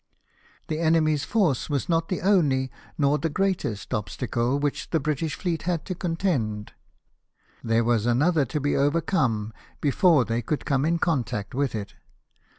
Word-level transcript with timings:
The 0.67 0.79
enemy's 0.79 1.25
force 1.25 1.69
was 1.69 1.87
not 1.87 2.09
the 2.09 2.21
only, 2.21 2.71
nor 2.97 3.19
the 3.19 3.29
greatest, 3.29 3.93
obstacle 3.93 4.55
with 4.55 4.63
which 4.63 4.89
the 4.89 4.99
British 4.99 5.35
fleet 5.35 5.61
had 5.69 5.85
to 5.85 5.93
contend, 5.93 6.73
there 7.63 7.83
was 7.83 8.07
another 8.07 8.43
to 8.45 8.59
be 8.59 8.75
overcome 8.75 9.53
before 9.79 10.25
they 10.25 10.41
could 10.41 10.65
come 10.65 10.85
in 10.85 10.97
contact 10.97 11.53
with 11.53 11.75
it. 11.75 11.93